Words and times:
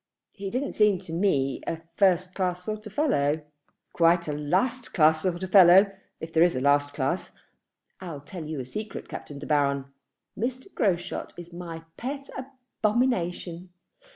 "He 0.33 0.49
didn't 0.49 0.73
seem 0.73 0.97
to 1.01 1.13
me 1.13 1.59
to 1.67 1.73
be 1.73 1.73
a 1.75 1.81
first 1.95 2.33
class 2.33 2.63
sort 2.63 2.87
of 2.87 2.91
a 2.93 2.95
fellow." 2.95 3.41
"Quite 3.93 4.27
a 4.27 4.33
last 4.33 4.95
class 4.95 5.21
sort 5.21 5.43
of 5.43 5.51
fellow, 5.51 5.91
if 6.19 6.33
there 6.33 6.41
is 6.41 6.55
a 6.55 6.59
last 6.59 6.95
class. 6.95 7.29
I'll 7.99 8.21
tell 8.21 8.43
you 8.45 8.59
a 8.59 8.65
secret, 8.65 9.07
Captain 9.07 9.37
De 9.37 9.45
Baron. 9.45 9.85
Mr. 10.35 10.73
Groschut 10.73 11.33
is 11.37 11.53
my 11.53 11.83
pet 11.97 12.31
abomination. 12.35 13.69